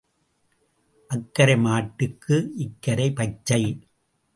[1.11, 2.35] அக்கரை மாட்டுக்கு
[2.57, 3.63] இக்கரை பச்சை.